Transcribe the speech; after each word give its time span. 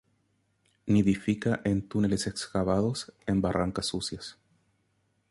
Nidifica 0.87 1.61
en 1.63 1.87
túneles 1.87 2.25
excavados 2.25 3.13
en 3.27 3.39
barrancas 3.39 3.85
sucias. 3.85 4.39